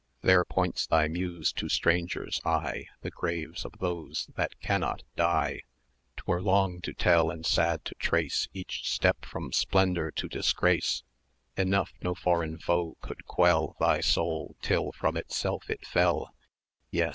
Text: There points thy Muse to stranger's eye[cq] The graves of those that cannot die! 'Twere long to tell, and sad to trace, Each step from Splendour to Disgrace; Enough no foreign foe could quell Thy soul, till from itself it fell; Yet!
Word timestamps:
There 0.21 0.43
points 0.43 0.87
thy 0.87 1.07
Muse 1.07 1.53
to 1.53 1.69
stranger's 1.69 2.39
eye[cq] 2.43 2.87
The 3.01 3.11
graves 3.11 3.65
of 3.65 3.73
those 3.79 4.27
that 4.35 4.59
cannot 4.59 5.03
die! 5.15 5.61
'Twere 6.17 6.41
long 6.41 6.81
to 6.81 6.93
tell, 6.95 7.29
and 7.29 7.45
sad 7.45 7.85
to 7.85 7.93
trace, 7.99 8.47
Each 8.51 8.89
step 8.91 9.23
from 9.23 9.53
Splendour 9.53 10.09
to 10.09 10.27
Disgrace; 10.27 11.03
Enough 11.55 11.93
no 12.01 12.15
foreign 12.15 12.57
foe 12.57 12.97
could 12.99 13.25
quell 13.27 13.75
Thy 13.79 14.01
soul, 14.01 14.55
till 14.63 14.91
from 14.91 15.15
itself 15.17 15.69
it 15.69 15.85
fell; 15.85 16.33
Yet! 16.89 17.09